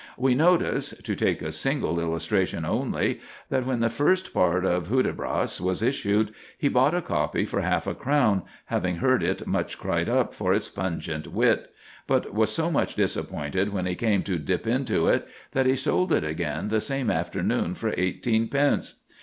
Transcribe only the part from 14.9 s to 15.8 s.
it, that he